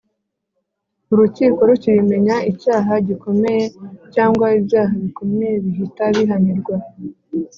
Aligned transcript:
Urukiko 1.13 1.59
Rukibimenya 1.69 2.35
icyaha 2.51 2.93
gikomeye 3.07 3.63
cyangwa 4.13 4.45
ibyaha 4.59 4.93
bikomeye 5.03 5.55
bihita 5.63 6.03
bihanirwa 6.15 6.75